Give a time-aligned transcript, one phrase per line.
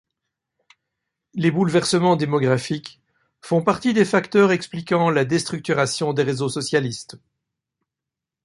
[1.35, 2.99] Les bouleversements démographiques
[3.39, 7.19] font partie des facteurs expliquant la déstructuration des réseaux socialistes.